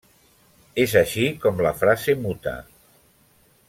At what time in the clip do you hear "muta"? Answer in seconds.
2.25-2.59